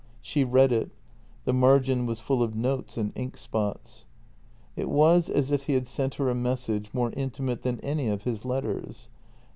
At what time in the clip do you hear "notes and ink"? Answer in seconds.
2.55-3.37